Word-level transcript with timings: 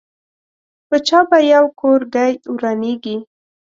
په 0.87 0.95
چا 1.07 1.19
به 1.29 1.37
یو 1.53 1.65
کورګۍ 1.79 2.33
ورانېږي. 2.53 3.17